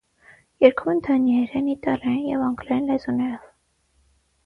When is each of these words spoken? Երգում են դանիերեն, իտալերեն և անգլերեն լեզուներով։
Երգում 0.63 0.91
են 0.93 1.01
դանիերեն, 1.09 1.69
իտալերեն 1.75 2.25
և 2.33 2.49
անգլերեն 2.49 2.91
լեզուներով։ 2.93 3.49